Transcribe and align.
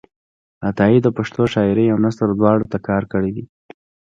عطایي 0.69 0.99
د 1.03 1.07
پښتو 1.17 1.41
شاعرۍ 1.53 1.87
او 1.91 1.97
نثر 2.05 2.29
دواړو 2.39 2.65
ته 2.71 2.77
کار 2.87 3.03
کړی 3.11 3.31
دی. 3.35 3.45